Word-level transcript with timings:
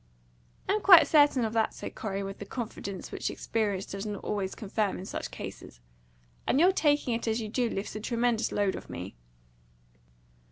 "I 0.67 0.73
am 0.73 0.81
quite 0.81 1.05
certain 1.05 1.45
of 1.45 1.53
that," 1.53 1.75
said 1.75 1.93
Corey, 1.93 2.23
with 2.23 2.39
that 2.39 2.49
confidence 2.49 3.11
which 3.11 3.29
experience 3.29 3.85
does 3.85 4.03
not 4.03 4.23
always 4.23 4.55
confirm 4.55 4.97
in 4.97 5.05
such 5.05 5.29
cases. 5.29 5.79
"And 6.47 6.59
your 6.59 6.71
taking 6.71 7.13
it 7.13 7.27
as 7.27 7.39
you 7.39 7.47
do 7.49 7.69
lifts 7.69 7.95
a 7.95 7.99
tremendous 7.99 8.51
load 8.51 8.75
off 8.75 8.89
me." 8.89 9.13